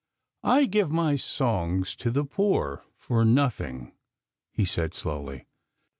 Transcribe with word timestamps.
"I 0.57 0.65
give 0.65 0.91
my 0.91 1.15
songs 1.15 1.95
to 1.97 2.09
the 2.09 2.25
poor 2.25 2.83
for 2.97 3.23
nothing," 3.23 3.91
he 4.51 4.65
said 4.65 4.95
slowly. 4.95 5.45